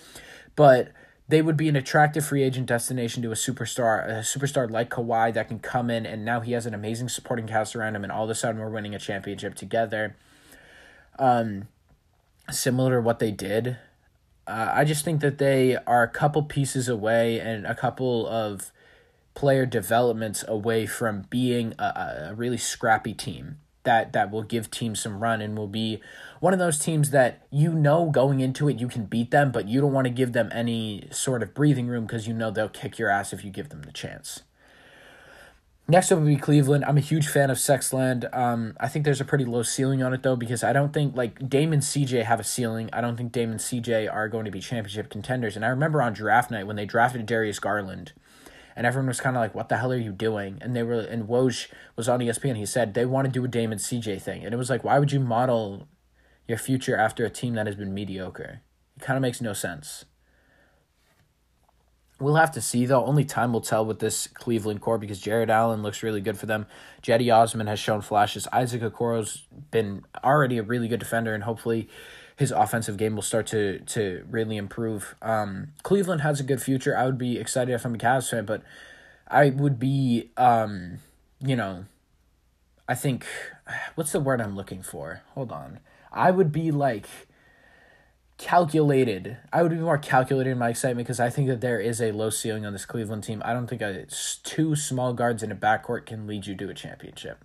[0.55, 0.93] but
[1.27, 5.33] they would be an attractive free agent destination to a superstar, a superstar like Kawhi
[5.33, 8.13] that can come in and now he has an amazing supporting cast around him, and
[8.13, 10.15] all of a sudden we're winning a championship together.
[11.19, 11.69] Um,
[12.51, 13.79] similar to what they did.
[14.51, 18.73] Uh, I just think that they are a couple pieces away and a couple of
[19.35, 25.01] player developments away from being a, a really scrappy team that that will give teams
[25.01, 26.01] some run and will be
[26.41, 29.69] one of those teams that you know going into it you can beat them, but
[29.69, 32.69] you don't want to give them any sort of breathing room because you know they'll
[32.69, 34.43] kick your ass if you give them the chance.
[35.91, 36.85] Next up would be Cleveland.
[36.85, 38.33] I'm a huge fan of Sexland.
[38.33, 41.17] Um, I think there's a pretty low ceiling on it though because I don't think
[41.17, 42.89] like Dame and CJ have a ceiling.
[42.93, 45.57] I don't think Dame and CJ are going to be championship contenders.
[45.57, 48.13] And I remember on draft night when they drafted Darius Garland,
[48.77, 51.01] and everyone was kind of like, "What the hell are you doing?" And they were
[51.01, 52.57] and Woj was on ESPN.
[52.57, 54.85] He said they want to do a Dame and CJ thing, and it was like,
[54.85, 55.89] why would you model
[56.47, 58.63] your future after a team that has been mediocre?
[58.97, 60.05] It kind of makes no sense.
[62.21, 63.05] We'll have to see though.
[63.05, 66.47] Only time will tell with this Cleveland core because Jarrett Allen looks really good for
[66.47, 66.67] them.
[67.03, 68.47] Cedi Osman has shown flashes.
[68.53, 71.89] Isaac Okoro's been already a really good defender, and hopefully
[72.37, 75.15] his offensive game will start to to really improve.
[75.23, 76.97] Um, Cleveland has a good future.
[76.97, 78.63] I would be excited if I'm a Cavs fan, but
[79.27, 80.99] I would be, um,
[81.41, 81.87] you know,
[82.87, 83.25] I think
[83.95, 85.23] what's the word I'm looking for?
[85.35, 85.81] Hold on.
[86.13, 87.07] I would be like
[88.41, 89.37] calculated.
[89.53, 92.11] I would be more calculated in my excitement because I think that there is a
[92.13, 93.43] low ceiling on this Cleveland team.
[93.45, 94.07] I don't think a,
[94.43, 97.45] two small guards in a backcourt can lead you to a championship.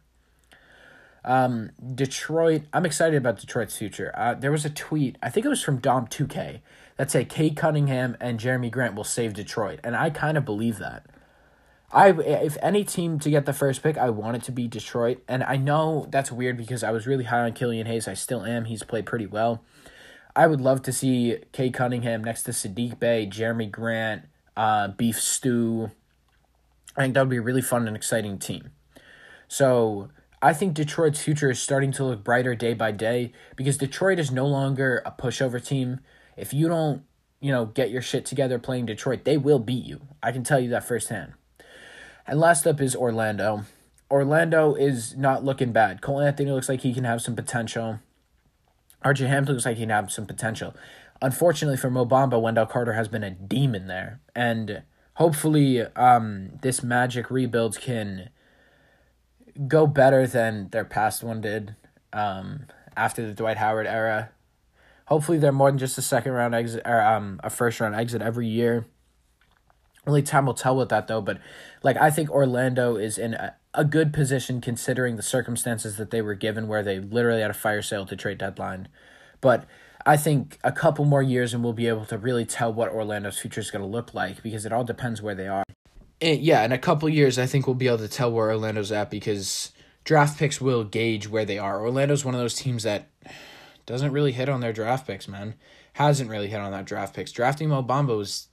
[1.26, 4.14] Um, Detroit, I'm excited about Detroit's future.
[4.16, 6.62] Uh, there was a tweet, I think it was from Dom2K,
[6.96, 10.78] that said Cade Cunningham and Jerami Grant will save Detroit, and I kind of believe
[10.78, 11.06] that.
[11.92, 15.22] I if any team to get the first pick, I want it to be Detroit,
[15.28, 18.08] and I know that's weird because I was really high on Killian Hayes.
[18.08, 18.66] I still am.
[18.66, 19.62] He's played pretty well.
[20.36, 24.24] I would love to see Cade Cunningham next to Saddiq Bey, Jerami Grant,
[24.58, 25.92] uh, Beef Stew.
[26.98, 28.72] I think that would be a really fun and exciting team.
[29.48, 30.10] So
[30.42, 34.32] I think Detroit's future is starting to look brighter day by day because Detroit is
[34.32, 36.02] no longer a pushover team.
[36.36, 37.04] If you don't,
[37.40, 40.02] you know, get your shit together playing Detroit, they will beat you.
[40.22, 41.34] I can tell you that firsthand.
[42.28, 43.66] And last up is Orlando.
[44.12, 46.02] Orlando is not looking bad.
[46.02, 48.00] Cole Anthony looks like he can have some potential.
[49.06, 50.76] RJ Hampton looks like he have some potential.
[51.22, 54.20] Unfortunately for Mo Bamba, Wendell Carter has been a demon there.
[54.36, 54.82] And
[55.14, 58.30] hopefully um, this Magic rebuild can
[59.68, 61.76] go better than their past one did
[62.12, 62.66] um,
[62.98, 64.32] after the Dwight Howard era.
[65.06, 68.24] Hopefully they're more than just a second round exit or um, a first round exit
[68.24, 68.86] every year.
[70.08, 71.38] Only time will tell with that though, but
[71.84, 76.22] like I think Orlando is in a, a good position considering the circumstances that they
[76.22, 78.88] were given where they literally had a fire sale to trade deadline.
[79.42, 79.66] But
[80.06, 83.40] I think a couple more years and we'll be able to really tell what Orlando's
[83.40, 85.64] future is going to look like because it all depends where they are.
[86.22, 88.92] And yeah, in a couple years I think we'll be able to tell where Orlando's
[88.92, 89.72] at because
[90.04, 91.82] draft picks will gauge where they are.
[91.82, 93.10] Orlando's one of those teams that
[93.86, 95.56] doesn't really hit on their draft picks, man.
[95.94, 97.32] Hasn't really hit on that draft picks.
[97.32, 98.48] Drafting Mo Bamba was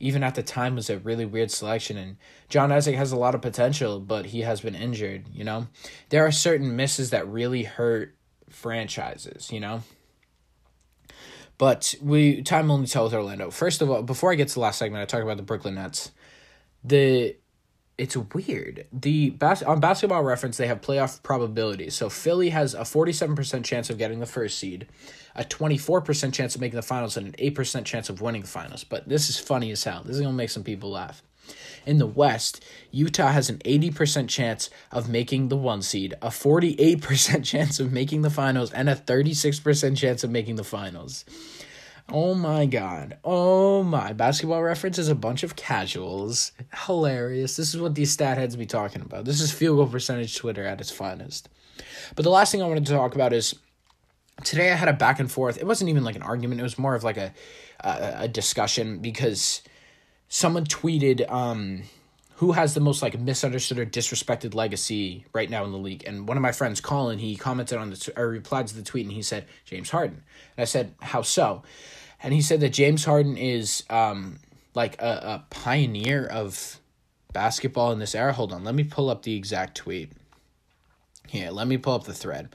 [0.00, 2.16] even at the time was a really weird selection and
[2.48, 5.68] John Isaac has a lot of potential but he has been injured, you know.
[6.08, 8.16] There are certain misses that really hurt
[8.48, 9.82] franchises, you know.
[11.58, 13.50] But we time only tell with Orlando.
[13.50, 15.74] First of all, before I get to the last segment, I talk about the Brooklyn
[15.74, 16.10] Nets.
[16.82, 17.36] The
[18.00, 18.86] it's weird.
[18.92, 21.94] The bas- on basketball reference they have playoff probabilities.
[21.94, 24.86] So Philly has a 47% chance of getting the first seed
[25.34, 28.84] a 24% chance of making the finals and an 8% chance of winning the finals.
[28.84, 30.02] But this is funny as hell.
[30.04, 31.22] This is going to make some people laugh.
[31.86, 37.44] In the West, Utah has an 80% chance of making the one seed, a 48%
[37.44, 41.24] chance of making the finals, and a 36% chance of making the finals.
[42.12, 43.18] Oh my god.
[43.24, 44.12] Oh my.
[44.12, 46.52] Basketball reference is a bunch of casuals.
[46.86, 47.56] Hilarious.
[47.56, 49.24] This is what these stat heads be talking about.
[49.24, 51.48] This is field goal percentage Twitter at its finest.
[52.16, 53.54] But the last thing I wanted to talk about is
[54.42, 55.58] today I had a back and forth.
[55.58, 56.60] It wasn't even like an argument.
[56.60, 57.32] It was more of like a
[57.80, 59.62] a, a discussion because
[60.28, 61.84] someone tweeted um
[62.40, 66.02] who has the most like misunderstood or disrespected legacy right now in the league.
[66.06, 69.04] And one of my friends, Colin, he commented on the or replied to the tweet
[69.04, 70.22] and he said James Harden.
[70.56, 71.62] And I said how so?
[72.22, 74.38] And he said that James Harden is um
[74.74, 76.80] like a, a pioneer of
[77.32, 78.32] basketball in this era.
[78.32, 80.12] Hold on, let me pull up the exact tweet.
[81.28, 82.48] Here, let me pull up the thread.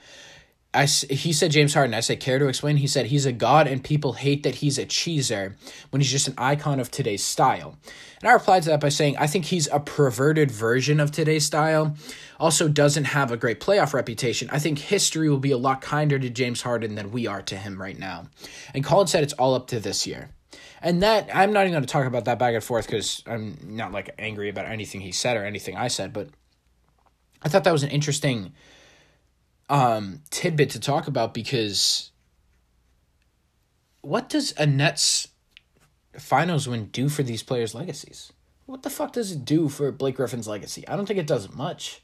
[0.74, 1.94] I, he said James Harden.
[1.94, 2.78] I said, care to explain?
[2.78, 5.56] He said he's a god and people hate that he's a cheeser
[5.90, 7.78] when he's just an icon of today's style.
[8.20, 11.46] And I replied to that by saying, I think he's a perverted version of today's
[11.46, 11.96] style.
[12.40, 14.50] Also, doesn't have a great playoff reputation.
[14.52, 17.56] I think history will be a lot kinder to James Harden than we are to
[17.56, 18.28] him right now.
[18.74, 20.30] And Colin said it's all up to this year.
[20.82, 23.58] And that, I'm not even going to talk about that back and forth because I'm
[23.64, 26.30] not like angry about anything he said or anything I said, but
[27.42, 28.54] I thought that was an interesting
[29.70, 32.12] um, tidbit to talk about because
[34.02, 35.28] what does a Nets
[36.14, 38.32] finals win do for these players' legacies?
[38.66, 40.88] What the fuck does it do for Blake Griffin's legacy?
[40.88, 42.02] I don't think it does much.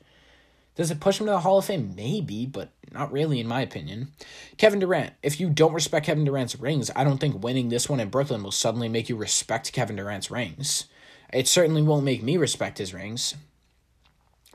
[0.76, 1.94] Does it push him to the Hall of Fame?
[1.96, 4.12] Maybe, but not really, in my opinion.
[4.58, 5.14] Kevin Durant.
[5.22, 8.44] If you don't respect Kevin Durant's rings, I don't think winning this one in Brooklyn
[8.44, 10.86] will suddenly make you respect Kevin Durant's rings.
[11.34, 13.36] It certainly won't make me respect his rings.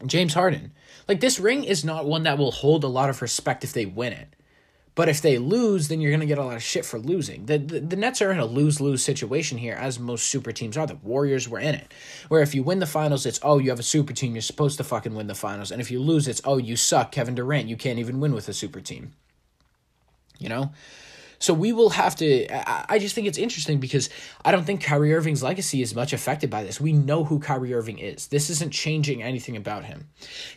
[0.04, 0.72] James Harden.
[1.08, 3.86] Like this ring is not one that will hold a lot of respect if they
[3.86, 4.35] win it.
[4.96, 7.44] But if they lose, then you're going to get a lot of shit for losing.
[7.44, 10.76] The, the, the Nets are in a lose lose situation here, as most super teams
[10.76, 10.86] are.
[10.86, 11.92] The Warriors were in it.
[12.28, 14.34] Where if you win the finals, it's, oh, you have a super team.
[14.34, 15.70] You're supposed to fucking win the finals.
[15.70, 17.12] And if you lose, it's, oh, you suck.
[17.12, 17.68] Kevin Durant.
[17.68, 19.12] You can't even win with a super team.
[20.38, 20.72] You know?
[21.38, 22.46] So we will have to.
[22.90, 24.08] I just think it's interesting because
[24.44, 26.80] I don't think Kyrie Irving's legacy is much affected by this.
[26.80, 28.28] We know who Kyrie Irving is.
[28.28, 30.08] This isn't changing anything about him.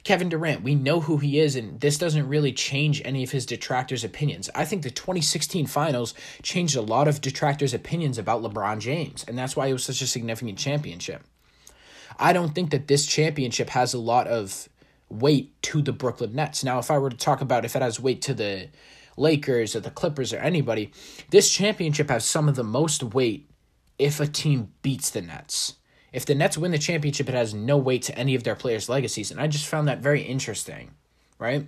[0.03, 3.45] Kevin Durant, we know who he is, and this doesn't really change any of his
[3.45, 4.49] detractors' opinions.
[4.55, 9.37] I think the 2016 finals changed a lot of detractors' opinions about LeBron James, and
[9.37, 11.23] that's why it was such a significant championship.
[12.17, 14.67] I don't think that this championship has a lot of
[15.09, 16.63] weight to the Brooklyn Nets.
[16.63, 18.69] Now, if I were to talk about if it has weight to the
[19.19, 20.91] Lakers or the Clippers or anybody,
[21.29, 23.49] this championship has some of the most weight
[23.97, 25.75] if a team beats the Nets.
[26.11, 28.89] If the Nets win the championship, it has no weight to any of their players'
[28.89, 29.29] legacies.
[29.29, 30.91] And I just found that very interesting,
[31.37, 31.67] right?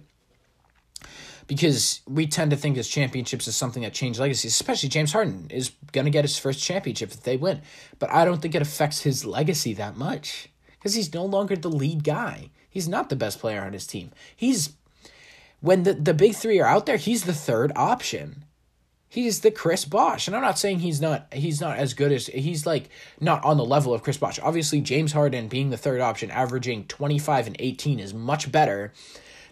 [1.45, 5.47] Because we tend to think as championships is something that changes legacies, especially James Harden
[5.49, 7.61] is going to get his first championship if they win.
[7.99, 11.69] But I don't think it affects his legacy that much because he's no longer the
[11.69, 12.49] lead guy.
[12.69, 14.11] He's not the best player on his team.
[14.35, 14.77] He's
[15.61, 18.45] when the, the big three are out there, he's the third option.
[19.07, 20.27] He's the Chris Bosh.
[20.27, 22.89] And I'm not saying he's not he's not as good as he's like
[23.19, 24.39] not on the level of Chris Bosh.
[24.39, 28.93] Obviously, James Harden being the third option, averaging 25 and 18 is much better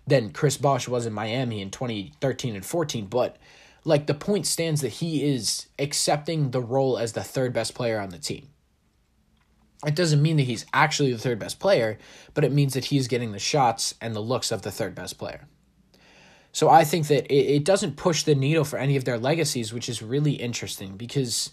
[0.08, 3.06] than Chris Bosh was in Miami in 2013 and 14.
[3.08, 3.38] But
[3.84, 8.00] like the point stands that he is accepting the role as the third best player
[8.00, 8.48] on the team.
[9.86, 11.98] It doesn't mean that he's actually the third best player,
[12.34, 15.18] but it means that he's getting the shots and the looks of the third best
[15.18, 15.48] player.
[16.52, 19.74] So I think that it, it doesn't push the needle for any of their legacies,
[19.74, 21.52] which is really interesting because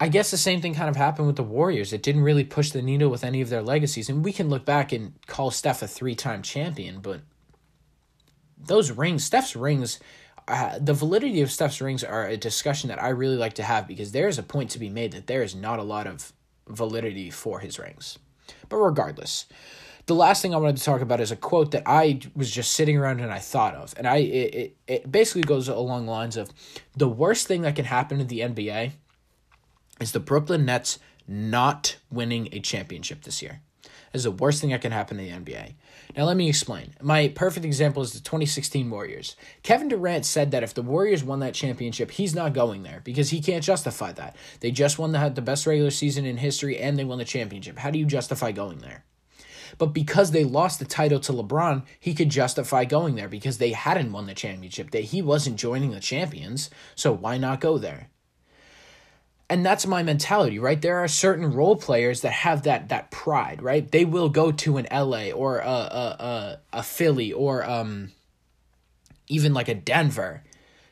[0.00, 1.92] I guess the same thing kind of happened with the Warriors.
[1.92, 4.08] It didn't really push the needle with any of their legacies.
[4.08, 7.20] And we can look back and call Steph a three time champion, but
[8.56, 9.98] those rings, Steph's rings,
[10.46, 13.86] uh, the validity of Steph's rings are a discussion that I really like to have
[13.86, 16.32] because there is a point to be made that there is not a lot of
[16.66, 18.18] validity for his rings.
[18.68, 19.46] But regardless,
[20.08, 22.72] the last thing I wanted to talk about is a quote that I was just
[22.72, 26.12] sitting around and I thought of, and I it, it, it basically goes along the
[26.12, 26.50] lines of
[26.96, 28.92] the worst thing that can happen in the NBA
[30.00, 30.98] is the Brooklyn Nets
[31.28, 33.60] not winning a championship this year.
[34.14, 35.74] Is the worst thing that can happen in the NBA.
[36.16, 36.94] Now let me explain.
[37.02, 39.36] My perfect example is the 2016 Warriors.
[39.62, 43.28] Kevin Durant said that if the Warriors won that championship, he's not going there because
[43.28, 44.34] he can't justify that.
[44.60, 47.76] They just won the, the best regular season in history and they won the championship.
[47.76, 49.04] How do you justify going there?
[49.76, 53.72] But because they lost the title to LeBron, he could justify going there because they
[53.72, 54.90] hadn't won the championship.
[54.90, 58.08] That he wasn't joining the champions, so why not go there?
[59.50, 60.80] And that's my mentality, right?
[60.80, 63.90] There are certain role players that have that that pride, right?
[63.90, 68.12] They will go to an LA or a a a, a Philly or um
[69.26, 70.42] even like a Denver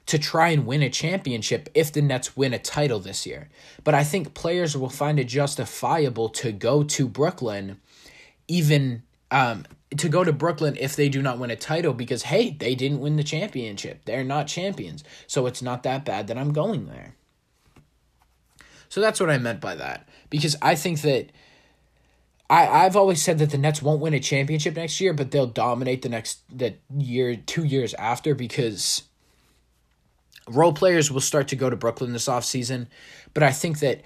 [0.07, 3.49] to try and win a championship if the Nets win a title this year.
[3.83, 7.81] But I think players will find it justifiable to go to Brooklyn
[8.49, 9.65] even um,
[9.97, 13.01] to go to Brooklyn if they do not win a title because hey, they didn't
[13.01, 14.05] win the championship.
[14.05, 15.05] They're not champions.
[15.27, 17.15] So it's not that bad that I'm going there.
[18.89, 20.09] So that's what I meant by that.
[20.31, 21.31] Because I think that
[22.49, 25.47] I, I've always said that the Nets won't win a championship next year, but they'll
[25.47, 29.03] dominate the next the year, two years after because
[30.49, 32.87] role players will start to go to Brooklyn this offseason.
[33.35, 34.03] But I think that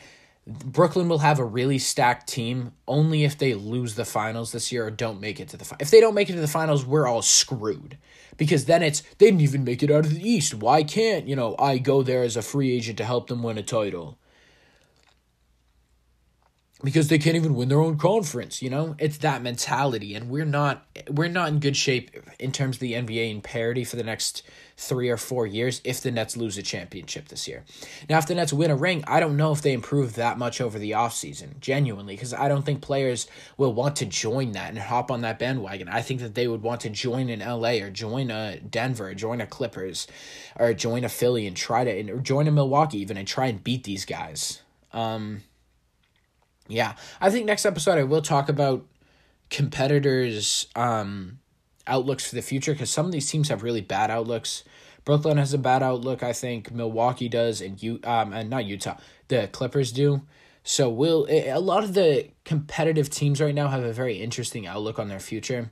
[0.51, 4.87] Brooklyn will have a really stacked team only if they lose the finals this year
[4.87, 6.85] or don't make it to the fi- if they don't make it to the finals
[6.85, 7.97] we're all screwed.
[8.37, 10.55] Because then it's they didn't even make it out of the east.
[10.55, 13.59] Why can't you know I go there as a free agent to help them win
[13.59, 14.19] a title
[16.83, 18.95] because they can't even win their own conference you know?
[18.99, 22.93] It's that mentality and we're not we're not in good shape in terms of the
[22.95, 24.43] nba in parity for the next
[24.77, 27.65] three or four years if the nets lose a championship this year.
[28.09, 30.61] Now if the nets win a ring i don't know if they improve that much
[30.61, 33.27] over the offseason genuinely because i don't think players
[33.57, 35.89] will want to join that and hop on that bandwagon.
[35.89, 39.15] I think that they would want to join in la or join a denver or
[39.15, 40.07] join a clippers
[40.57, 43.63] or join a philly and try to or join a milwaukee even and try and
[43.63, 44.63] beat these guys.
[44.93, 45.43] Um
[46.71, 48.87] yeah, I think next episode I will talk about
[49.51, 51.41] competitors' um,
[51.87, 54.65] outlooks for the future because some of these teams have really bad outlooks.
[55.05, 56.71] Brooklyn has a bad outlook, I think.
[56.71, 58.97] Milwaukee does, and you um and not Utah.
[59.29, 60.23] The Clippers do.
[60.63, 64.99] So will a lot of the competitive teams right now have a very interesting outlook
[64.99, 65.71] on their future.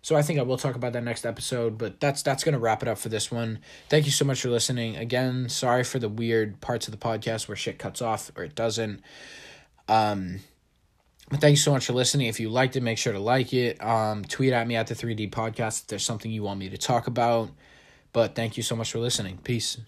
[0.00, 2.82] So I think I will talk about that next episode, but that's that's gonna wrap
[2.82, 3.60] it up for this one.
[3.88, 4.96] Thank you so much for listening.
[4.96, 8.54] Again, sorry for the weird parts of the podcast where shit cuts off or it
[8.54, 9.00] doesn't.
[9.88, 10.40] Um,
[11.30, 12.26] but thank you so much for listening.
[12.26, 13.82] If you liked it, make sure to like it.
[13.82, 16.78] Um, tweet at me at the 3D podcast if there's something you want me to
[16.78, 17.50] talk about.
[18.12, 19.38] But thank you so much for listening.
[19.42, 19.78] Peace.